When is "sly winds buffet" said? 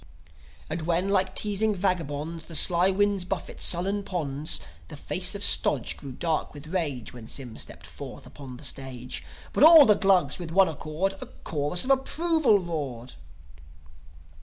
2.55-3.61